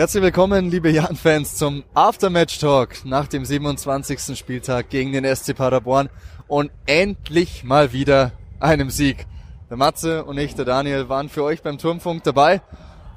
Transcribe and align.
Herzlich 0.00 0.22
willkommen, 0.22 0.70
liebe 0.70 0.88
Jan-Fans, 0.88 1.56
zum 1.56 1.84
Aftermatch-Talk 1.92 3.04
nach 3.04 3.28
dem 3.28 3.44
27. 3.44 4.34
Spieltag 4.34 4.88
gegen 4.88 5.12
den 5.12 5.26
SC 5.26 5.54
Paderborn 5.54 6.08
und 6.48 6.70
endlich 6.86 7.64
mal 7.64 7.92
wieder 7.92 8.32
einem 8.60 8.88
Sieg. 8.88 9.26
Der 9.68 9.76
Matze 9.76 10.24
und 10.24 10.38
ich, 10.38 10.54
der 10.54 10.64
Daniel, 10.64 11.10
waren 11.10 11.28
für 11.28 11.44
euch 11.44 11.60
beim 11.60 11.76
Turmfunk 11.76 12.22
dabei 12.24 12.62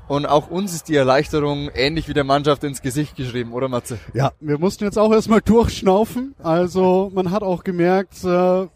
und 0.09 0.25
auch 0.25 0.49
uns 0.49 0.73
ist 0.73 0.89
die 0.89 0.98
Erleichterung 0.98 1.70
ähnlich 1.73 2.09
wie 2.09 2.13
der 2.13 2.25
Mannschaft 2.25 2.66
ins 2.66 2.81
Gesicht 2.81 3.15
geschrieben, 3.15 3.54
oder 3.54 3.70
Matze? 3.70 3.97
Ja, 4.13 4.34
wir 4.41 4.59
mussten 4.59 4.84
jetzt 4.84 5.00
auch 5.00 5.13
erstmal 5.13 5.39
durchschnaufen. 5.39 6.36
Also 6.44 7.09
man 7.16 7.31
hat 7.31 7.44
auch 7.44 7.63
gemerkt, 7.63 8.22
äh, 8.25 8.67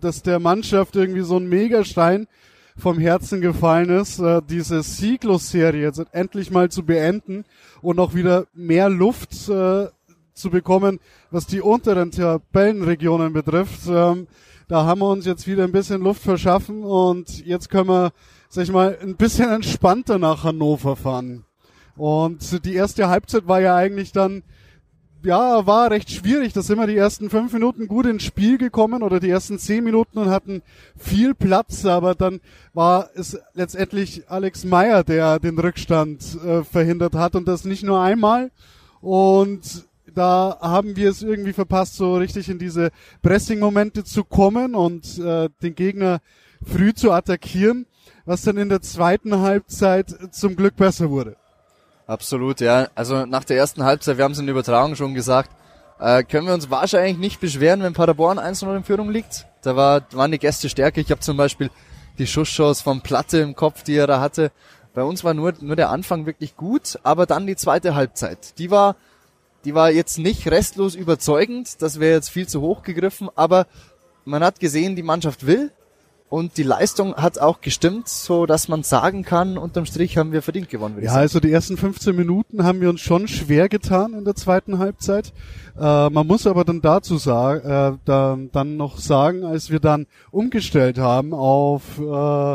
dass 0.00 0.22
der 0.22 0.38
Mannschaft 0.38 0.96
irgendwie 0.96 1.20
so 1.20 1.36
ein 1.36 1.46
Megastein 1.46 2.26
vom 2.76 2.98
Herzen 2.98 3.40
gefallen 3.40 3.90
ist, 3.90 4.18
äh, 4.18 4.40
diese 4.48 4.82
Sieglos-Serie 4.82 5.82
jetzt 5.82 6.02
endlich 6.12 6.50
mal 6.50 6.70
zu 6.70 6.82
beenden 6.84 7.44
und 7.82 7.98
auch 7.98 8.14
wieder 8.14 8.46
mehr 8.54 8.88
Luft 8.88 9.48
äh, 9.48 9.88
zu 10.34 10.50
bekommen, 10.50 11.00
was 11.30 11.46
die 11.46 11.60
unteren 11.60 12.10
Tabellenregionen 12.10 13.32
betrifft. 13.32 13.80
Ähm, 13.88 14.26
da 14.68 14.84
haben 14.84 15.00
wir 15.00 15.10
uns 15.10 15.26
jetzt 15.26 15.46
wieder 15.46 15.64
ein 15.64 15.72
bisschen 15.72 16.00
Luft 16.00 16.22
verschaffen 16.22 16.84
und 16.84 17.44
jetzt 17.44 17.70
können 17.70 17.88
wir, 17.88 18.12
sag 18.48 18.64
ich 18.64 18.72
mal, 18.72 18.96
ein 19.02 19.16
bisschen 19.16 19.50
entspannter 19.50 20.18
nach 20.18 20.44
Hannover 20.44 20.96
fahren. 20.96 21.44
Und 21.96 22.64
die 22.64 22.74
erste 22.74 23.08
Halbzeit 23.08 23.46
war 23.46 23.60
ja 23.60 23.76
eigentlich 23.76 24.12
dann 24.12 24.42
ja, 25.22 25.66
war 25.66 25.90
recht 25.90 26.10
schwierig. 26.10 26.52
Da 26.52 26.62
sind 26.62 26.78
wir 26.78 26.86
die 26.86 26.96
ersten 26.96 27.30
fünf 27.30 27.52
Minuten 27.52 27.86
gut 27.88 28.06
ins 28.06 28.22
Spiel 28.22 28.58
gekommen 28.58 29.02
oder 29.02 29.20
die 29.20 29.30
ersten 29.30 29.58
zehn 29.58 29.84
Minuten 29.84 30.18
und 30.18 30.30
hatten 30.30 30.62
viel 30.96 31.34
Platz, 31.34 31.84
aber 31.84 32.14
dann 32.14 32.40
war 32.72 33.10
es 33.14 33.38
letztendlich 33.54 34.28
Alex 34.28 34.64
Meyer, 34.64 35.04
der 35.04 35.38
den 35.38 35.58
Rückstand 35.58 36.22
äh, 36.44 36.64
verhindert 36.64 37.14
hat 37.14 37.36
und 37.36 37.46
das 37.46 37.64
nicht 37.64 37.82
nur 37.82 38.00
einmal. 38.00 38.50
Und 39.00 39.84
da 40.14 40.58
haben 40.60 40.96
wir 40.96 41.10
es 41.10 41.22
irgendwie 41.22 41.52
verpasst, 41.52 41.96
so 41.96 42.16
richtig 42.16 42.48
in 42.48 42.58
diese 42.58 42.90
Pressing-Momente 43.22 44.04
zu 44.04 44.24
kommen 44.24 44.74
und 44.74 45.18
äh, 45.18 45.48
den 45.62 45.74
Gegner 45.74 46.20
früh 46.64 46.92
zu 46.92 47.12
attackieren, 47.12 47.86
was 48.24 48.42
dann 48.42 48.56
in 48.56 48.68
der 48.68 48.82
zweiten 48.82 49.38
Halbzeit 49.38 50.14
zum 50.32 50.56
Glück 50.56 50.76
besser 50.76 51.10
wurde. 51.10 51.36
Absolut, 52.10 52.60
ja. 52.60 52.88
Also 52.96 53.24
nach 53.24 53.44
der 53.44 53.56
ersten 53.56 53.84
Halbzeit, 53.84 54.16
wir 54.16 54.24
haben 54.24 54.32
es 54.32 54.40
in 54.40 54.46
der 54.46 54.54
Übertragung 54.54 54.96
schon 54.96 55.14
gesagt, 55.14 55.48
äh, 56.00 56.24
können 56.24 56.48
wir 56.48 56.54
uns 56.54 56.68
wahrscheinlich 56.68 57.18
nicht 57.18 57.38
beschweren, 57.38 57.84
wenn 57.84 57.92
Paderborn 57.92 58.40
1-0 58.40 58.78
in 58.78 58.82
Führung 58.82 59.12
liegt. 59.12 59.46
Da 59.62 59.76
war, 59.76 60.02
waren 60.10 60.32
die 60.32 60.40
Gäste 60.40 60.68
stärker. 60.68 61.00
Ich 61.00 61.12
habe 61.12 61.20
zum 61.20 61.36
Beispiel 61.36 61.70
die 62.18 62.26
Schussshows 62.26 62.80
vom 62.80 63.00
Platte 63.00 63.38
im 63.38 63.54
Kopf, 63.54 63.84
die 63.84 63.94
er 63.94 64.08
da 64.08 64.20
hatte. 64.20 64.50
Bei 64.92 65.04
uns 65.04 65.22
war 65.22 65.34
nur, 65.34 65.54
nur 65.60 65.76
der 65.76 65.90
Anfang 65.90 66.26
wirklich 66.26 66.56
gut, 66.56 66.98
aber 67.04 67.26
dann 67.26 67.46
die 67.46 67.54
zweite 67.54 67.94
Halbzeit. 67.94 68.58
Die 68.58 68.72
war, 68.72 68.96
die 69.64 69.76
war 69.76 69.92
jetzt 69.92 70.18
nicht 70.18 70.50
restlos 70.50 70.96
überzeugend. 70.96 71.80
Das 71.80 72.00
wäre 72.00 72.16
jetzt 72.16 72.30
viel 72.30 72.48
zu 72.48 72.60
hoch 72.60 72.82
gegriffen, 72.82 73.28
aber 73.36 73.68
man 74.24 74.42
hat 74.42 74.58
gesehen, 74.58 74.96
die 74.96 75.04
Mannschaft 75.04 75.46
will, 75.46 75.70
und 76.30 76.56
die 76.58 76.62
Leistung 76.62 77.16
hat 77.16 77.40
auch 77.40 77.60
gestimmt, 77.60 78.08
so 78.08 78.46
dass 78.46 78.68
man 78.68 78.84
sagen 78.84 79.24
kann, 79.24 79.58
unterm 79.58 79.84
Strich 79.84 80.16
haben 80.16 80.30
wir 80.30 80.42
verdient 80.42 80.68
gewonnen. 80.68 81.02
Ja, 81.02 81.14
also 81.14 81.40
die 81.40 81.50
ersten 81.50 81.76
15 81.76 82.14
Minuten 82.14 82.62
haben 82.62 82.80
wir 82.80 82.88
uns 82.88 83.00
schon 83.00 83.26
schwer 83.26 83.68
getan 83.68 84.14
in 84.14 84.24
der 84.24 84.36
zweiten 84.36 84.78
Halbzeit. 84.78 85.32
Äh, 85.76 86.08
man 86.08 86.26
muss 86.28 86.46
aber 86.46 86.64
dann 86.64 86.80
dazu 86.82 87.18
sagen, 87.18 87.68
äh, 87.68 87.98
da, 88.04 88.38
dann 88.52 88.76
noch 88.76 88.98
sagen, 88.98 89.44
als 89.44 89.70
wir 89.70 89.80
dann 89.80 90.06
umgestellt 90.30 90.98
haben 90.98 91.34
auf 91.34 91.82
äh, 91.98 92.54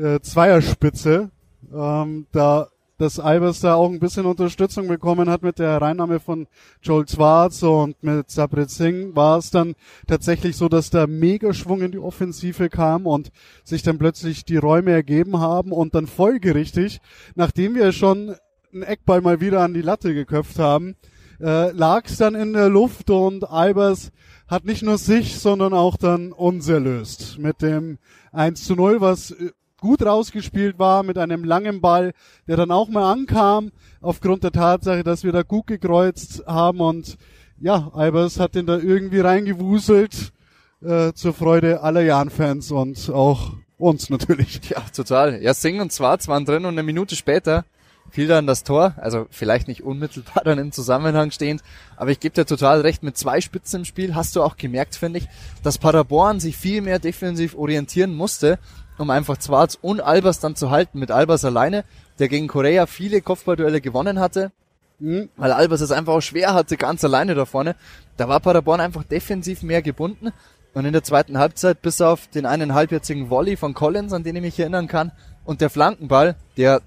äh, 0.00 0.20
Zweierspitze, 0.22 1.30
ähm, 1.74 2.26
da 2.32 2.68
dass 2.98 3.18
Albers 3.18 3.60
da 3.60 3.74
auch 3.74 3.90
ein 3.90 3.98
bisschen 3.98 4.26
Unterstützung 4.26 4.88
bekommen 4.88 5.28
hat 5.28 5.42
mit 5.42 5.58
der 5.58 5.72
Hereinnahme 5.72 6.20
von 6.20 6.46
Joel 6.82 7.08
Schwarz 7.08 7.62
und 7.62 8.02
mit 8.02 8.30
Sabrit 8.30 8.70
Singh, 8.70 9.14
war 9.16 9.38
es 9.38 9.50
dann 9.50 9.74
tatsächlich 10.06 10.56
so, 10.56 10.68
dass 10.68 10.90
da 10.90 11.06
Megaschwung 11.06 11.82
in 11.82 11.92
die 11.92 11.98
Offensive 11.98 12.68
kam 12.68 13.06
und 13.06 13.30
sich 13.64 13.82
dann 13.82 13.98
plötzlich 13.98 14.44
die 14.44 14.56
Räume 14.56 14.92
ergeben 14.92 15.40
haben 15.40 15.72
und 15.72 15.94
dann 15.94 16.06
folgerichtig, 16.06 17.00
nachdem 17.34 17.74
wir 17.74 17.92
schon 17.92 18.36
einen 18.72 18.82
Eckball 18.82 19.20
mal 19.20 19.40
wieder 19.40 19.60
an 19.60 19.74
die 19.74 19.82
Latte 19.82 20.14
geköpft 20.14 20.58
haben, 20.58 20.96
äh, 21.40 21.70
lag 21.72 22.04
es 22.06 22.18
dann 22.18 22.34
in 22.34 22.52
der 22.52 22.68
Luft 22.68 23.10
und 23.10 23.48
Albers 23.48 24.12
hat 24.46 24.64
nicht 24.64 24.82
nur 24.82 24.98
sich, 24.98 25.38
sondern 25.38 25.72
auch 25.72 25.96
dann 25.96 26.32
uns 26.32 26.68
erlöst 26.68 27.38
mit 27.38 27.62
dem 27.62 27.98
1 28.32 28.64
zu 28.64 28.74
0, 28.74 29.00
was 29.00 29.34
gut 29.84 30.02
rausgespielt 30.02 30.78
war 30.78 31.02
mit 31.02 31.18
einem 31.18 31.44
langen 31.44 31.82
Ball, 31.82 32.14
der 32.48 32.56
dann 32.56 32.70
auch 32.70 32.88
mal 32.88 33.12
ankam, 33.12 33.70
aufgrund 34.00 34.42
der 34.42 34.50
Tatsache, 34.50 35.04
dass 35.04 35.24
wir 35.24 35.32
da 35.32 35.42
gut 35.42 35.66
gekreuzt 35.66 36.42
haben 36.46 36.80
und 36.80 37.18
ja, 37.60 37.90
Albers 37.92 38.40
hat 38.40 38.54
den 38.54 38.64
da 38.64 38.78
irgendwie 38.78 39.20
reingewuselt, 39.20 40.32
äh, 40.82 41.12
zur 41.12 41.34
Freude 41.34 41.82
aller 41.82 42.00
Jan-Fans 42.00 42.70
und 42.70 43.10
auch 43.10 43.52
uns 43.76 44.08
natürlich. 44.08 44.62
Ja, 44.70 44.80
total. 44.96 45.42
Ja, 45.42 45.52
Sing 45.52 45.82
und 45.82 45.92
Schwarz 45.92 46.28
waren 46.28 46.46
drin 46.46 46.64
und 46.64 46.72
eine 46.72 46.82
Minute 46.82 47.14
später 47.14 47.66
fiel 48.10 48.26
dann 48.26 48.46
das 48.46 48.64
Tor, 48.64 48.94
also 48.96 49.26
vielleicht 49.30 49.68
nicht 49.68 49.82
unmittelbar 49.82 50.44
dann 50.44 50.58
im 50.58 50.72
Zusammenhang 50.72 51.30
stehend, 51.30 51.62
aber 51.96 52.10
ich 52.10 52.20
gebe 52.20 52.34
dir 52.34 52.46
total 52.46 52.80
recht, 52.80 53.02
mit 53.02 53.18
zwei 53.18 53.40
Spitzen 53.42 53.80
im 53.80 53.84
Spiel 53.84 54.14
hast 54.14 54.34
du 54.34 54.42
auch 54.42 54.56
gemerkt, 54.56 54.94
finde 54.94 55.18
ich, 55.18 55.28
dass 55.62 55.78
Paderborn 55.78 56.40
sich 56.40 56.56
viel 56.56 56.80
mehr 56.80 56.98
defensiv 56.98 57.54
orientieren 57.54 58.14
musste 58.14 58.58
um 58.98 59.10
einfach 59.10 59.38
Zwarz 59.38 59.78
und 59.80 60.00
Albers 60.00 60.40
dann 60.40 60.56
zu 60.56 60.70
halten 60.70 60.98
mit 60.98 61.10
Albers 61.10 61.44
alleine, 61.44 61.84
der 62.18 62.28
gegen 62.28 62.48
Korea 62.48 62.86
viele 62.86 63.20
Kopfballduelle 63.20 63.80
gewonnen 63.80 64.20
hatte, 64.20 64.52
mhm. 64.98 65.28
weil 65.36 65.52
Albers 65.52 65.80
es 65.80 65.92
einfach 65.92 66.14
auch 66.14 66.20
schwer 66.20 66.54
hatte, 66.54 66.76
ganz 66.76 67.04
alleine 67.04 67.34
da 67.34 67.44
vorne. 67.44 67.76
Da 68.16 68.28
war 68.28 68.40
Paderborn 68.40 68.80
einfach 68.80 69.04
defensiv 69.04 69.62
mehr 69.62 69.82
gebunden 69.82 70.32
und 70.74 70.84
in 70.84 70.92
der 70.92 71.04
zweiten 71.04 71.38
Halbzeit 71.38 71.82
bis 71.82 72.00
auf 72.00 72.28
den 72.28 72.46
einen 72.46 72.74
halbjährigen 72.74 73.30
Volley 73.30 73.56
von 73.56 73.74
Collins, 73.74 74.12
an 74.12 74.24
den 74.24 74.36
ich 74.36 74.42
mich 74.42 74.58
erinnern 74.58 74.88
kann, 74.88 75.12
und 75.44 75.60
der 75.60 75.70
Flankenball, 75.70 76.36
der 76.56 76.80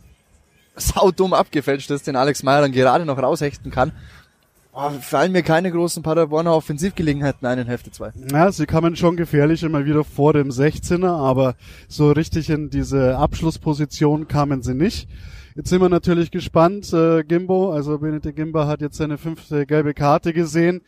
saudumm 0.75 1.33
abgefälscht 1.33 1.89
ist, 1.91 2.07
den 2.07 2.15
Alex 2.15 2.43
Meyer 2.43 2.61
dann 2.61 2.71
gerade 2.71 3.05
noch 3.05 3.17
raushechten 3.17 3.71
kann, 3.71 3.91
Oh, 4.79 4.91
fallen 5.01 5.31
mir 5.31 5.41
keine 5.41 5.71
großen 5.71 6.03
Paderborner 6.03 6.53
Offensivgelegenheiten 6.53 7.47
ein 7.47 7.57
in 7.57 7.65
Hälfte 7.65 7.89
2. 7.89 8.11
Ja, 8.31 8.51
sie 8.51 8.67
kamen 8.67 8.95
schon 8.95 9.17
gefährlich 9.17 9.63
immer 9.63 9.87
wieder 9.87 10.03
vor 10.03 10.33
dem 10.33 10.49
16er, 10.49 11.17
aber 11.17 11.55
so 11.87 12.11
richtig 12.11 12.51
in 12.51 12.69
diese 12.69 13.17
Abschlussposition 13.17 14.27
kamen 14.27 14.61
sie 14.61 14.75
nicht. 14.75 15.09
Jetzt 15.55 15.69
sind 15.69 15.81
wir 15.81 15.89
natürlich 15.89 16.29
gespannt. 16.29 16.93
Äh, 16.93 17.23
Gimbo, 17.23 17.71
also 17.71 17.97
Benedikt 17.97 18.35
Gimba 18.35 18.67
hat 18.67 18.81
jetzt 18.81 18.97
seine 18.97 19.17
fünfte 19.17 19.65
gelbe 19.65 19.95
Karte 19.95 20.31
gesehen. 20.31 20.81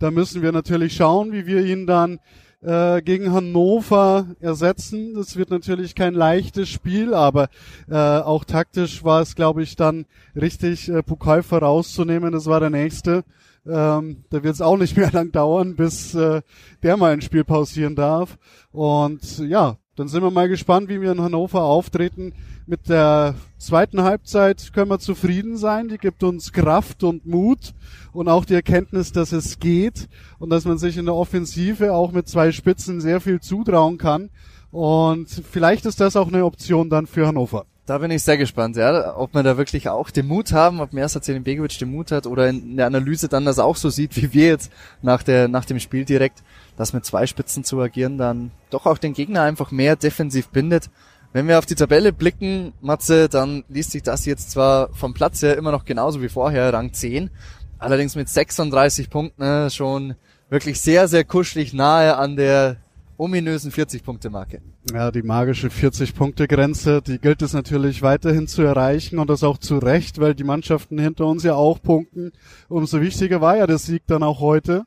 Da 0.00 0.10
müssen 0.10 0.42
wir 0.42 0.50
natürlich 0.50 0.96
schauen, 0.96 1.30
wie 1.30 1.46
wir 1.46 1.64
ihn 1.64 1.86
dann 1.86 2.18
äh, 2.62 3.02
gegen 3.02 3.32
Hannover 3.32 4.26
ersetzen. 4.40 5.14
Das 5.14 5.36
wird 5.36 5.50
natürlich 5.50 5.94
kein 5.94 6.14
leichtes 6.14 6.68
Spiel, 6.68 7.14
aber 7.14 7.48
äh, 7.88 7.94
auch 7.94 8.44
taktisch 8.44 9.04
war 9.04 9.22
es, 9.22 9.34
glaube 9.34 9.62
ich, 9.62 9.76
dann 9.76 10.06
richtig, 10.34 10.88
äh, 10.88 11.02
Pokal 11.02 11.42
vorauszunehmen. 11.42 12.32
Das 12.32 12.46
war 12.46 12.60
der 12.60 12.70
nächste. 12.70 13.24
Ähm, 13.66 14.24
da 14.30 14.42
wird 14.42 14.54
es 14.54 14.60
auch 14.60 14.76
nicht 14.76 14.96
mehr 14.96 15.10
lang 15.12 15.32
dauern, 15.32 15.76
bis 15.76 16.14
äh, 16.14 16.42
der 16.82 16.96
mal 16.96 17.12
ein 17.12 17.22
Spiel 17.22 17.44
pausieren 17.44 17.96
darf. 17.96 18.38
Und 18.72 19.38
ja, 19.38 19.76
dann 19.96 20.08
sind 20.08 20.22
wir 20.22 20.30
mal 20.30 20.48
gespannt, 20.48 20.88
wie 20.88 21.00
wir 21.00 21.12
in 21.12 21.22
Hannover 21.22 21.62
auftreten. 21.62 22.34
Mit 22.68 22.88
der 22.88 23.36
zweiten 23.58 24.02
Halbzeit 24.02 24.72
können 24.72 24.90
wir 24.90 24.98
zufrieden 24.98 25.56
sein. 25.56 25.86
Die 25.86 25.98
gibt 25.98 26.24
uns 26.24 26.52
Kraft 26.52 27.04
und 27.04 27.24
Mut 27.24 27.74
und 28.12 28.28
auch 28.28 28.44
die 28.44 28.54
Erkenntnis, 28.54 29.12
dass 29.12 29.30
es 29.30 29.60
geht 29.60 30.08
und 30.40 30.50
dass 30.50 30.64
man 30.64 30.76
sich 30.76 30.96
in 30.96 31.04
der 31.04 31.14
Offensive 31.14 31.92
auch 31.92 32.10
mit 32.10 32.26
zwei 32.26 32.50
Spitzen 32.50 33.00
sehr 33.00 33.20
viel 33.20 33.38
zutrauen 33.38 33.98
kann. 33.98 34.30
Und 34.72 35.28
vielleicht 35.28 35.86
ist 35.86 36.00
das 36.00 36.16
auch 36.16 36.26
eine 36.26 36.44
Option 36.44 36.90
dann 36.90 37.06
für 37.06 37.28
Hannover. 37.28 37.66
Da 37.86 37.98
bin 37.98 38.10
ich 38.10 38.24
sehr 38.24 38.36
gespannt, 38.36 38.74
ja, 38.74 39.16
ob 39.16 39.32
wir 39.32 39.44
da 39.44 39.56
wirklich 39.56 39.88
auch 39.88 40.10
den 40.10 40.26
Mut 40.26 40.50
haben, 40.50 40.80
ob 40.80 40.92
Mersat 40.92 41.24
Begovic 41.44 41.78
den 41.78 41.92
Mut 41.92 42.10
hat 42.10 42.26
oder 42.26 42.48
in 42.48 42.76
der 42.76 42.86
Analyse 42.86 43.28
dann 43.28 43.44
das 43.44 43.60
auch 43.60 43.76
so 43.76 43.90
sieht, 43.90 44.16
wie 44.16 44.32
wir 44.32 44.48
jetzt 44.48 44.72
nach 45.02 45.22
der, 45.22 45.46
nach 45.46 45.64
dem 45.64 45.78
Spiel 45.78 46.04
direkt 46.04 46.42
das 46.76 46.92
mit 46.92 47.04
zwei 47.04 47.28
Spitzen 47.28 47.62
zu 47.62 47.80
agieren 47.80 48.18
dann 48.18 48.50
doch 48.70 48.86
auch 48.86 48.98
den 48.98 49.12
Gegner 49.12 49.42
einfach 49.42 49.70
mehr 49.70 49.94
defensiv 49.94 50.48
bindet. 50.48 50.90
Wenn 51.32 51.48
wir 51.48 51.58
auf 51.58 51.66
die 51.66 51.74
Tabelle 51.74 52.12
blicken, 52.12 52.72
Matze, 52.80 53.28
dann 53.28 53.64
liest 53.68 53.92
sich 53.92 54.02
das 54.02 54.24
jetzt 54.24 54.50
zwar 54.50 54.92
vom 54.94 55.14
Platz 55.14 55.42
her 55.42 55.56
immer 55.56 55.72
noch 55.72 55.84
genauso 55.84 56.22
wie 56.22 56.28
vorher, 56.28 56.72
Rang 56.72 56.92
10, 56.92 57.30
allerdings 57.78 58.16
mit 58.16 58.28
36 58.28 59.10
Punkten 59.10 59.42
ne, 59.42 59.70
schon 59.70 60.14
wirklich 60.48 60.80
sehr, 60.80 61.08
sehr 61.08 61.24
kuschelig 61.24 61.74
nahe 61.74 62.16
an 62.16 62.36
der 62.36 62.76
ominösen 63.18 63.72
40-Punkte-Marke. 63.72 64.60
Ja, 64.92 65.10
die 65.10 65.22
magische 65.22 65.68
40-Punkte-Grenze, 65.68 67.02
die 67.02 67.18
gilt 67.18 67.42
es 67.42 67.52
natürlich 67.52 68.02
weiterhin 68.02 68.46
zu 68.46 68.62
erreichen 68.62 69.18
und 69.18 69.30
das 69.30 69.42
auch 69.42 69.58
zu 69.58 69.78
Recht, 69.78 70.20
weil 70.20 70.34
die 70.34 70.44
Mannschaften 70.44 70.98
hinter 70.98 71.26
uns 71.26 71.42
ja 71.42 71.54
auch 71.54 71.80
punkten. 71.82 72.32
Umso 72.68 73.00
wichtiger 73.00 73.40
war 73.40 73.56
ja 73.56 73.66
der 73.66 73.78
Sieg 73.78 74.02
dann 74.06 74.22
auch 74.22 74.40
heute. 74.40 74.84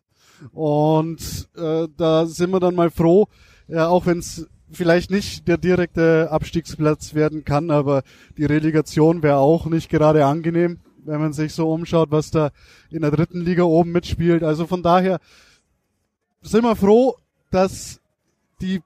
Und 0.54 1.50
äh, 1.58 1.88
da 1.98 2.26
sind 2.26 2.52
wir 2.52 2.60
dann 2.60 2.76
mal 2.76 2.90
froh, 2.90 3.28
ja, 3.68 3.88
auch 3.88 4.06
wenn 4.06 4.20
es 4.20 4.48
vielleicht 4.72 5.12
nicht 5.12 5.48
der 5.48 5.58
direkte 5.58 6.30
Abstiegsplatz 6.32 7.14
werden 7.14 7.44
kann, 7.46 7.72
aber 7.72 8.04
die 8.38 8.46
Relegation 8.46 9.24
wäre 9.24 9.38
auch 9.38 9.66
nicht 9.66 9.90
gerade 9.90 10.26
angenehm, 10.26 10.80
wenn 11.06 11.20
man 11.20 11.34
sich 11.34 11.54
so 11.54 11.72
umschaut, 11.72 12.12
was 12.12 12.32
da 12.32 12.52
in 12.90 13.02
der 13.02 13.12
dritten 13.12 13.42
Liga 13.42 13.64
oben 13.64 13.92
mitspielt. 13.92 14.44
Also 14.44 14.68
von 14.68 14.84
daher 14.84 15.20
sind 16.42 16.64
wir 16.64 16.76
froh, 16.76 17.16
dass 17.52 18.00
die 18.62 18.82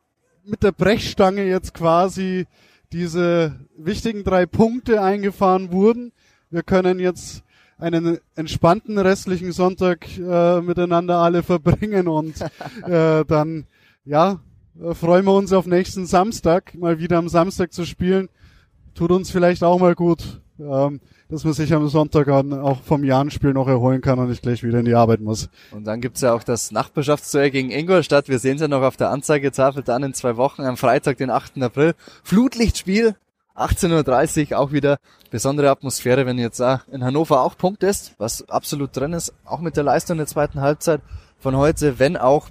mit 0.46 0.64
der 0.64 0.72
Brechstange 0.72 1.46
jetzt 1.46 1.74
quasi 1.74 2.46
diese 2.92 3.60
wichtigen 3.78 4.24
drei 4.24 4.46
Punkte 4.46 5.02
eingefahren 5.02 5.72
wurden. 5.72 6.12
Wir 6.50 6.64
können 6.64 7.00
jetzt 7.00 7.44
einen 7.78 8.20
entspannten 8.36 8.98
restlichen 8.98 9.52
Sonntag 9.52 10.08
äh, 10.18 10.62
miteinander 10.62 11.18
alle 11.18 11.44
verbringen 11.44 12.08
und 12.08 12.40
äh, 12.84 13.26
dann 13.26 13.66
ja 14.06 14.40
äh, 14.82 14.94
freuen 14.94 15.26
wir 15.26 15.34
uns 15.34 15.54
auf 15.54 15.66
nächsten 15.66 16.06
Samstag 16.06 16.76
mal 16.76 17.00
wieder 17.00 17.18
am 17.18 17.30
Samstag 17.30 17.74
zu 17.74 17.86
spielen. 17.86 18.30
Tut 18.96 19.12
uns 19.12 19.32
vielleicht 19.32 19.64
auch 19.64 19.80
mal 19.80 19.96
gut, 19.96 20.42
ähm, 20.60 21.02
dass 21.30 21.44
man 21.44 21.54
sich 21.54 21.74
am 21.74 21.88
Sonntag 21.88 22.30
auch 22.30 22.82
vom 22.82 23.04
Jahrenspiel 23.04 23.54
noch 23.54 23.68
erholen 23.68 24.02
kann 24.02 24.20
und 24.20 24.30
nicht 24.30 24.44
gleich 24.44 24.64
wieder 24.64 24.80
in 24.80 24.86
die 24.86 24.94
Arbeit 24.94 25.22
muss. 25.22 25.50
Und 25.72 25.86
dann 25.86 26.00
gibt's 26.00 26.22
ja 26.22 26.34
auch 26.34 26.44
das 26.44 26.72
Nachbarschaftsduell 26.72 27.50
gegen 27.50 27.72
Ingolstadt. 27.72 28.30
Wir 28.30 28.38
sehen 28.40 28.56
es 28.56 28.62
ja 28.62 28.68
noch 28.68 28.84
auf 28.84 28.98
der 28.98 29.10
Anzeigetafel 29.10 29.82
dann 29.82 30.04
in 30.04 30.14
zwei 30.14 30.38
Wochen 30.38 30.62
am 30.62 30.78
Freitag, 30.78 31.18
den 31.18 31.32
8. 31.32 31.62
April. 31.62 31.96
Flutlichtspiel 32.24 33.16
18.30 33.56 34.52
Uhr 34.52 34.60
auch 34.60 34.72
wieder 34.72 34.98
besondere 35.30 35.70
Atmosphäre, 35.70 36.26
wenn 36.26 36.40
jetzt 36.40 36.60
in 36.60 37.04
Hannover 37.04 37.42
auch 37.42 37.58
Punkt 37.58 37.84
ist, 37.84 38.16
was 38.18 38.48
absolut 38.50 38.96
drin 38.96 39.14
ist, 39.14 39.34
auch 39.46 39.60
mit 39.60 39.78
der 39.78 39.84
Leistung 39.84 40.18
der 40.18 40.28
zweiten 40.28 40.62
Halbzeit 40.62 41.02
von 41.40 41.56
heute, 41.56 42.00
wenn 42.00 42.18
auch, 42.18 42.50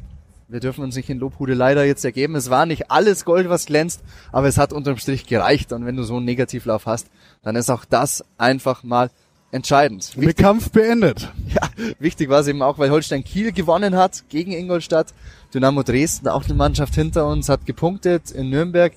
wir 0.52 0.60
dürfen 0.60 0.84
uns 0.84 0.94
nicht 0.94 1.08
in 1.08 1.18
Lobhude 1.18 1.54
leider 1.54 1.84
jetzt 1.84 2.04
ergeben, 2.04 2.36
es 2.36 2.50
war 2.50 2.66
nicht 2.66 2.90
alles 2.90 3.24
Gold, 3.24 3.48
was 3.48 3.66
glänzt, 3.66 4.02
aber 4.30 4.48
es 4.48 4.58
hat 4.58 4.72
unterm 4.72 4.98
Strich 4.98 5.26
gereicht 5.26 5.72
und 5.72 5.86
wenn 5.86 5.96
du 5.96 6.02
so 6.02 6.16
einen 6.16 6.26
Negativlauf 6.26 6.86
hast, 6.86 7.08
dann 7.42 7.56
ist 7.56 7.70
auch 7.70 7.84
das 7.84 8.24
einfach 8.38 8.82
mal 8.82 9.10
entscheidend. 9.50 10.16
Wichtig, 10.16 10.36
der 10.36 10.44
Kampf 10.44 10.70
beendet. 10.70 11.32
Ja, 11.52 11.68
wichtig 11.98 12.30
war 12.30 12.40
es 12.40 12.48
eben 12.48 12.62
auch, 12.62 12.78
weil 12.78 12.90
Holstein 12.90 13.24
Kiel 13.24 13.52
gewonnen 13.52 13.96
hat 13.96 14.24
gegen 14.30 14.52
Ingolstadt. 14.52 15.12
Dynamo 15.52 15.82
Dresden, 15.82 16.28
auch 16.28 16.44
eine 16.44 16.54
Mannschaft 16.54 16.94
hinter 16.94 17.26
uns, 17.26 17.50
hat 17.50 17.66
gepunktet 17.66 18.30
in 18.30 18.48
Nürnberg 18.48 18.94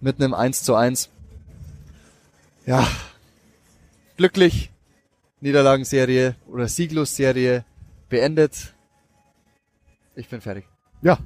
mit 0.00 0.20
einem 0.20 0.34
1 0.34 0.64
zu 0.64 0.74
1 0.74 1.08
ja, 2.66 2.86
glücklich. 4.16 4.70
Niederlagenserie 5.40 6.36
oder 6.46 6.68
Sieglosserie 6.68 7.64
beendet. 8.08 8.72
Ich 10.14 10.28
bin 10.28 10.40
fertig. 10.40 10.64
Ja, 11.04 11.18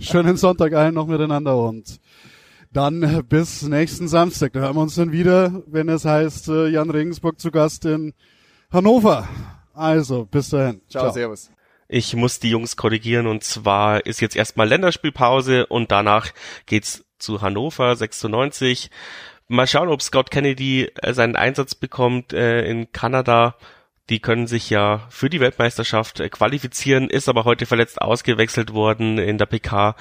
schönen 0.00 0.36
Sonntag 0.36 0.72
allen 0.72 0.94
noch 0.94 1.06
miteinander 1.06 1.56
und 1.56 2.00
dann 2.72 3.24
bis 3.28 3.62
nächsten 3.62 4.08
Samstag. 4.08 4.52
Da 4.52 4.58
hören 4.58 4.74
wir 4.74 4.82
uns 4.82 4.96
dann 4.96 5.12
wieder, 5.12 5.62
wenn 5.68 5.88
es 5.88 6.04
heißt 6.04 6.48
äh, 6.48 6.66
Jan 6.66 6.90
Regensburg 6.90 7.38
zu 7.38 7.52
Gast 7.52 7.84
in 7.84 8.14
Hannover. 8.72 9.28
Also, 9.74 10.24
bis 10.24 10.48
dahin. 10.48 10.80
Ciao, 10.88 11.04
Ciao. 11.04 11.12
servus. 11.12 11.52
Ich 11.86 12.16
muss 12.16 12.40
die 12.40 12.50
Jungs 12.50 12.76
korrigieren 12.76 13.28
und 13.28 13.44
zwar 13.44 14.06
ist 14.06 14.20
jetzt 14.20 14.34
erstmal 14.34 14.66
Länderspielpause 14.66 15.66
und 15.66 15.92
danach 15.92 16.32
geht's 16.66 17.04
zu 17.20 17.42
Hannover 17.42 17.94
96. 17.94 18.90
Mal 19.46 19.68
schauen, 19.68 19.88
ob 19.88 20.02
Scott 20.02 20.32
Kennedy 20.32 20.90
äh, 20.96 21.14
seinen 21.14 21.36
Einsatz 21.36 21.76
bekommt 21.76 22.32
äh, 22.32 22.66
in 22.66 22.90
Kanada. 22.90 23.54
Die 24.10 24.20
können 24.20 24.46
sich 24.46 24.68
ja 24.68 25.06
für 25.10 25.30
die 25.30 25.40
Weltmeisterschaft 25.40 26.20
äh, 26.20 26.28
qualifizieren, 26.28 27.08
ist 27.08 27.28
aber 27.28 27.44
heute 27.44 27.66
verletzt 27.66 28.02
ausgewechselt 28.02 28.72
worden 28.72 29.18
in 29.18 29.38
der 29.38 29.46
PK 29.46 29.94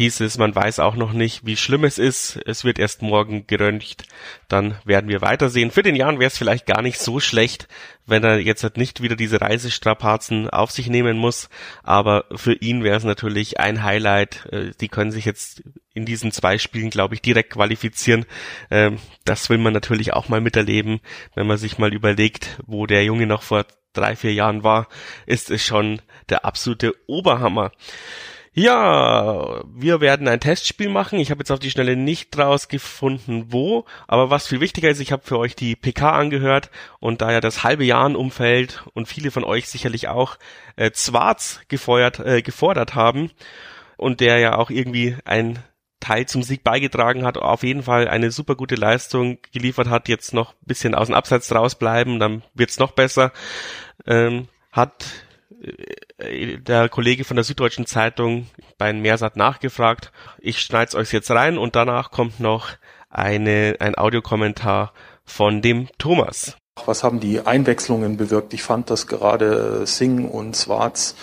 hieß 0.00 0.20
es, 0.20 0.38
man 0.38 0.54
weiß 0.54 0.78
auch 0.78 0.94
noch 0.94 1.12
nicht, 1.12 1.44
wie 1.44 1.58
schlimm 1.58 1.84
es 1.84 1.98
ist. 1.98 2.40
Es 2.46 2.64
wird 2.64 2.78
erst 2.78 3.02
morgen 3.02 3.46
geröntgt. 3.46 4.04
Dann 4.48 4.78
werden 4.86 5.10
wir 5.10 5.20
weitersehen. 5.20 5.70
Für 5.70 5.82
den 5.82 5.94
Jan 5.94 6.18
wäre 6.18 6.28
es 6.28 6.38
vielleicht 6.38 6.64
gar 6.64 6.80
nicht 6.80 6.98
so 6.98 7.20
schlecht, 7.20 7.68
wenn 8.06 8.24
er 8.24 8.38
jetzt 8.38 8.62
halt 8.62 8.78
nicht 8.78 9.02
wieder 9.02 9.14
diese 9.14 9.42
Reisestrapazen 9.42 10.48
auf 10.48 10.70
sich 10.70 10.88
nehmen 10.88 11.18
muss. 11.18 11.50
Aber 11.82 12.24
für 12.34 12.54
ihn 12.54 12.82
wäre 12.82 12.96
es 12.96 13.04
natürlich 13.04 13.60
ein 13.60 13.82
Highlight. 13.82 14.46
Äh, 14.46 14.70
die 14.80 14.88
können 14.88 15.12
sich 15.12 15.26
jetzt 15.26 15.64
in 15.92 16.06
diesen 16.06 16.32
zwei 16.32 16.56
Spielen, 16.56 16.88
glaube 16.88 17.14
ich, 17.14 17.20
direkt 17.20 17.50
qualifizieren. 17.50 18.24
Ähm, 18.70 18.96
das 19.26 19.50
will 19.50 19.58
man 19.58 19.74
natürlich 19.74 20.14
auch 20.14 20.30
mal 20.30 20.40
miterleben, 20.40 21.00
wenn 21.34 21.46
man 21.46 21.58
sich 21.58 21.76
mal 21.76 21.92
überlegt, 21.92 22.58
wo 22.64 22.86
der 22.86 23.04
Junge 23.04 23.26
noch 23.26 23.42
vor 23.42 23.66
drei, 23.92 24.16
vier 24.16 24.32
Jahren 24.32 24.62
war, 24.64 24.88
ist 25.26 25.50
es 25.50 25.62
schon 25.62 26.00
der 26.30 26.46
absolute 26.46 26.94
Oberhammer. 27.06 27.70
Ja, 28.52 29.62
wir 29.72 30.00
werden 30.00 30.26
ein 30.26 30.40
Testspiel 30.40 30.88
machen. 30.88 31.20
Ich 31.20 31.30
habe 31.30 31.40
jetzt 31.40 31.52
auf 31.52 31.60
die 31.60 31.70
Schnelle 31.70 31.94
nicht 31.94 32.36
rausgefunden, 32.36 33.52
wo. 33.52 33.84
Aber 34.08 34.30
was 34.30 34.48
viel 34.48 34.58
wichtiger 34.58 34.90
ist, 34.90 35.00
ich 35.00 35.12
habe 35.12 35.22
für 35.24 35.38
euch 35.38 35.54
die 35.54 35.76
PK 35.76 36.10
angehört 36.10 36.70
und 36.98 37.22
da 37.22 37.30
ja 37.30 37.40
das 37.40 37.62
halbe 37.62 37.84
Jahr 37.84 38.00
umfällt 38.16 38.84
und 38.94 39.06
viele 39.06 39.30
von 39.30 39.44
euch 39.44 39.68
sicherlich 39.68 40.08
auch 40.08 40.36
äh, 40.74 40.90
Zwarz 40.90 41.60
gefeuert, 41.68 42.18
äh, 42.18 42.42
gefordert 42.42 42.96
haben 42.96 43.30
und 43.96 44.18
der 44.20 44.38
ja 44.38 44.56
auch 44.56 44.70
irgendwie 44.70 45.16
ein 45.24 45.60
Teil 46.00 46.26
zum 46.26 46.42
Sieg 46.42 46.64
beigetragen 46.64 47.24
hat, 47.24 47.38
auf 47.38 47.62
jeden 47.62 47.84
Fall 47.84 48.08
eine 48.08 48.30
super 48.32 48.56
gute 48.56 48.74
Leistung 48.74 49.38
geliefert 49.52 49.88
hat, 49.88 50.08
jetzt 50.08 50.34
noch 50.34 50.54
bisschen 50.62 50.94
aus 50.94 51.08
dem 51.08 51.14
Abseits 51.14 51.54
rausbleiben, 51.54 52.18
dann 52.18 52.42
wird's 52.54 52.78
noch 52.78 52.92
besser. 52.92 53.32
Ähm, 54.06 54.48
hat 54.72 55.04
der 56.18 56.88
Kollege 56.88 57.24
von 57.24 57.36
der 57.36 57.44
Süddeutschen 57.44 57.86
Zeitung 57.86 58.46
bei 58.78 58.92
Meersat 58.92 59.36
nachgefragt. 59.36 60.12
Ich 60.38 60.60
schneid's 60.60 60.94
euch 60.94 61.12
jetzt 61.12 61.30
rein 61.30 61.58
und 61.58 61.76
danach 61.76 62.10
kommt 62.10 62.40
noch 62.40 62.68
eine, 63.10 63.76
ein 63.80 63.96
Audiokommentar 63.96 64.92
von 65.24 65.62
dem 65.62 65.88
Thomas. 65.98 66.56
Was 66.86 67.04
haben 67.04 67.20
die 67.20 67.40
Einwechslungen 67.40 68.16
bewirkt? 68.16 68.54
Ich 68.54 68.62
fand, 68.62 68.90
dass 68.90 69.06
gerade 69.06 69.86
Singh 69.86 70.28
und 70.28 70.56
Swartz 70.56 71.14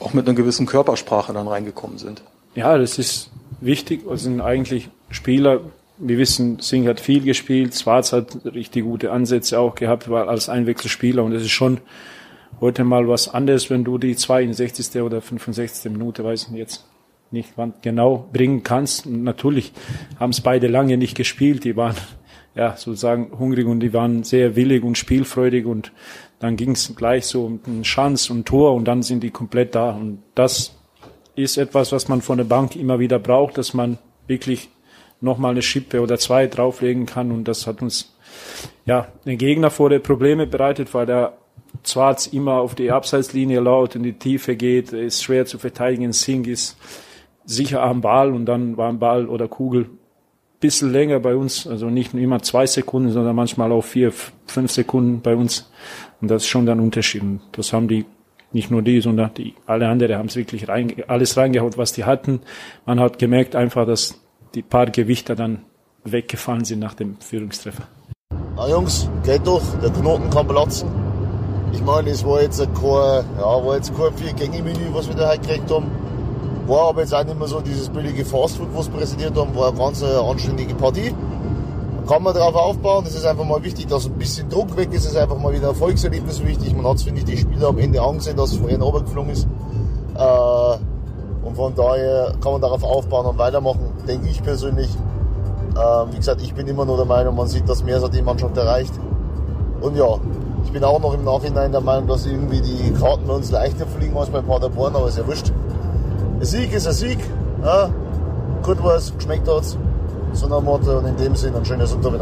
auch 0.00 0.14
mit 0.14 0.26
einer 0.26 0.36
gewissen 0.36 0.66
Körpersprache 0.66 1.32
dann 1.32 1.46
reingekommen 1.48 1.98
sind. 1.98 2.22
Ja, 2.54 2.78
das 2.78 2.98
ist 2.98 3.30
wichtig. 3.60 4.06
Es 4.06 4.22
sind 4.22 4.40
eigentlich 4.40 4.88
Spieler, 5.10 5.60
wir 5.98 6.18
wissen, 6.18 6.58
Singh 6.60 6.88
hat 6.88 7.00
viel 7.00 7.22
gespielt, 7.22 7.74
Swartz 7.74 8.12
hat 8.12 8.44
richtig 8.44 8.84
gute 8.84 9.12
Ansätze 9.12 9.58
auch 9.58 9.74
gehabt, 9.74 10.08
war 10.08 10.28
als 10.28 10.48
Einwechselspieler 10.48 11.22
und 11.22 11.32
es 11.32 11.42
ist 11.42 11.50
schon 11.50 11.80
heute 12.60 12.84
mal 12.84 13.08
was 13.08 13.28
anderes, 13.28 13.70
wenn 13.70 13.84
du 13.84 13.98
die 13.98 14.16
62. 14.16 15.02
oder 15.02 15.20
65. 15.20 15.90
Minute, 15.92 16.24
weiß 16.24 16.48
ich 16.50 16.56
jetzt 16.56 16.86
nicht 17.30 17.52
wann 17.56 17.74
genau, 17.82 18.28
bringen 18.32 18.62
kannst. 18.62 19.06
Und 19.06 19.22
natürlich 19.22 19.72
haben 20.18 20.30
es 20.30 20.40
beide 20.40 20.68
lange 20.68 20.96
nicht 20.96 21.16
gespielt. 21.16 21.64
Die 21.64 21.76
waren 21.76 21.96
ja 22.54 22.76
sozusagen 22.76 23.38
hungrig 23.38 23.66
und 23.66 23.80
die 23.80 23.92
waren 23.92 24.24
sehr 24.24 24.56
willig 24.56 24.82
und 24.82 24.96
spielfreudig 24.96 25.66
und 25.66 25.92
dann 26.38 26.56
ging 26.56 26.72
es 26.72 26.94
gleich 26.96 27.26
so 27.26 27.44
um 27.44 27.60
eine 27.66 27.82
Chance 27.82 28.32
und 28.32 28.46
Tor 28.46 28.74
und 28.74 28.86
dann 28.86 29.02
sind 29.02 29.22
die 29.22 29.30
komplett 29.30 29.74
da. 29.74 29.90
Und 29.90 30.22
das 30.34 30.76
ist 31.34 31.58
etwas, 31.58 31.92
was 31.92 32.08
man 32.08 32.22
von 32.22 32.38
der 32.38 32.44
Bank 32.44 32.76
immer 32.76 32.98
wieder 32.98 33.18
braucht, 33.18 33.58
dass 33.58 33.74
man 33.74 33.98
wirklich 34.26 34.70
nochmal 35.20 35.52
eine 35.52 35.62
Schippe 35.62 36.00
oder 36.00 36.18
zwei 36.18 36.46
drauflegen 36.46 37.06
kann. 37.06 37.32
Und 37.32 37.48
das 37.48 37.66
hat 37.66 37.82
uns 37.82 38.16
ja 38.84 39.08
den 39.26 39.38
Gegner 39.38 39.70
vor 39.70 39.90
der 39.90 39.98
Probleme 39.98 40.46
bereitet, 40.46 40.94
weil 40.94 41.06
der 41.06 41.36
Schwarz 41.84 42.26
immer 42.26 42.54
auf 42.54 42.74
die 42.74 42.90
Abseitslinie 42.90 43.60
laut 43.60 43.94
in 43.94 44.02
die 44.02 44.14
Tiefe 44.14 44.56
geht, 44.56 44.92
ist 44.92 45.22
schwer 45.22 45.46
zu 45.46 45.58
verteidigen. 45.58 46.12
Singh 46.12 46.50
ist 46.50 46.76
sicher 47.44 47.82
am 47.82 48.00
Ball 48.00 48.32
und 48.32 48.46
dann 48.46 48.76
war 48.76 48.88
ein 48.88 48.98
Ball 48.98 49.26
oder 49.26 49.48
Kugel 49.48 49.90
bisschen 50.64 50.92
länger 50.92 51.20
bei 51.20 51.36
uns, 51.36 51.66
also 51.66 51.90
nicht 51.90 52.14
immer 52.14 52.40
zwei 52.40 52.66
Sekunden, 52.66 53.10
sondern 53.10 53.36
manchmal 53.36 53.70
auch 53.70 53.84
vier, 53.84 54.12
fünf 54.46 54.72
Sekunden 54.72 55.20
bei 55.20 55.36
uns. 55.36 55.70
Und 56.22 56.30
das 56.30 56.44
ist 56.44 56.48
schon 56.48 56.64
dann 56.64 56.80
Unterschied. 56.80 57.20
Und 57.20 57.40
das 57.52 57.74
haben 57.74 57.86
die, 57.86 58.06
nicht 58.50 58.70
nur 58.70 58.80
die, 58.80 59.02
sondern 59.02 59.34
die, 59.34 59.52
alle 59.66 59.88
anderen 59.88 60.16
haben 60.16 60.28
es 60.28 60.36
wirklich 60.36 60.66
rein, 60.66 60.94
alles 61.06 61.36
reingehaut, 61.36 61.76
was 61.76 61.92
die 61.92 62.04
hatten. 62.04 62.40
Man 62.86 62.98
hat 62.98 63.18
gemerkt 63.18 63.54
einfach, 63.54 63.86
dass 63.86 64.18
die 64.54 64.62
paar 64.62 64.86
Gewichter 64.86 65.36
dann 65.36 65.66
weggefallen 66.02 66.64
sind 66.64 66.78
nach 66.78 66.94
dem 66.94 67.16
Führungstreffer. 67.20 67.86
Na 68.56 68.66
Jungs, 68.66 69.10
geht 69.22 69.46
doch, 69.46 69.62
der 69.82 69.90
Knoten 69.90 70.30
kann 70.30 70.48
platzen. 70.48 71.03
Ich 71.72 71.82
meine, 71.82 72.10
es 72.10 72.24
war 72.24 72.40
jetzt 72.42 72.58
kein, 72.58 73.24
ja, 73.38 73.66
war 73.66 73.76
jetzt 73.76 73.96
kein 73.96 74.12
Vier-Gänge-Menü, 74.14 74.92
was 74.92 75.08
wir 75.08 75.16
da 75.16 75.30
heute 75.30 75.40
gekriegt 75.40 75.70
haben. 75.70 75.90
War 76.66 76.88
aber 76.88 77.00
jetzt 77.00 77.14
auch 77.14 77.24
nicht 77.24 77.38
mehr 77.38 77.48
so 77.48 77.60
dieses 77.60 77.88
billige 77.88 78.24
Fastfood, 78.24 78.68
was 78.74 78.90
wir 78.90 78.98
präsentiert 78.98 79.36
haben, 79.36 79.54
war 79.54 79.68
eine 79.68 79.78
ganz 79.78 80.02
äh, 80.02 80.16
anständige 80.16 80.74
Partie. 80.74 81.14
Kann 82.08 82.22
man 82.22 82.34
darauf 82.34 82.54
aufbauen. 82.54 83.04
Es 83.06 83.14
ist 83.14 83.26
einfach 83.26 83.44
mal 83.44 83.62
wichtig, 83.62 83.86
dass 83.86 84.06
ein 84.06 84.12
bisschen 84.12 84.48
Druck 84.48 84.76
weg 84.76 84.92
ist. 84.92 85.04
Es 85.04 85.12
ist 85.12 85.16
einfach 85.16 85.38
mal 85.38 85.52
wieder 85.52 85.68
ein 85.68 85.74
Erfolgserlebnis 85.74 86.44
wichtig. 86.44 86.74
Man 86.74 86.86
hat 86.86 87.00
finde 87.00 87.20
ich, 87.20 87.24
die 87.24 87.36
Spieler 87.36 87.68
am 87.68 87.78
Ende 87.78 88.00
angesehen, 88.02 88.36
dass 88.36 88.52
es 88.52 88.58
vorhin 88.58 88.82
runtergeflogen 88.82 89.30
ist. 89.30 89.46
Äh, 90.16 91.46
und 91.46 91.56
von 91.56 91.74
daher 91.74 92.34
kann 92.40 92.52
man 92.52 92.60
darauf 92.60 92.82
aufbauen 92.82 93.26
und 93.26 93.38
weitermachen, 93.38 93.92
denke 94.08 94.28
ich 94.28 94.42
persönlich. 94.42 94.88
Ähm, 95.76 96.08
wie 96.12 96.16
gesagt, 96.16 96.40
ich 96.42 96.54
bin 96.54 96.66
immer 96.66 96.84
nur 96.84 96.96
der 96.96 97.06
Meinung, 97.06 97.34
man 97.34 97.48
sieht, 97.48 97.68
dass 97.68 97.82
mehr 97.84 98.00
so 98.00 98.08
die 98.08 98.22
Mannschaft 98.22 98.56
erreicht. 98.56 98.92
Und 99.80 99.96
ja, 99.96 100.18
ich 100.64 100.72
bin 100.72 100.84
auch 100.84 101.00
noch 101.00 101.14
im 101.14 101.24
Nachhinein 101.24 101.72
der 101.72 101.80
Meinung, 101.80 102.08
dass 102.08 102.26
irgendwie 102.26 102.60
die 102.60 102.92
Karten 102.92 103.26
bei 103.26 103.34
uns 103.34 103.50
leichter 103.50 103.86
fliegen 103.86 104.16
als 104.16 104.30
bei 104.30 104.40
Paderborn, 104.40 104.96
aber 104.96 105.08
ist 105.08 105.18
ja 105.18 105.26
wurscht. 105.26 105.52
Ein 106.40 106.44
Sieg 106.44 106.72
ist 106.72 106.86
ein 106.86 106.92
Sieg. 106.92 107.18
Ja. 107.62 107.90
Gut 108.62 108.78
was, 108.82 109.14
geschmeckt 109.14 109.46
hat's. 109.48 109.76
So 110.32 110.46
ein 110.46 110.64
Motto 110.64 110.98
und 110.98 111.06
in 111.06 111.16
dem 111.16 111.36
Sinne 111.36 111.58
ein 111.58 111.64
schönes 111.64 111.90
Sonntag. 111.90 112.12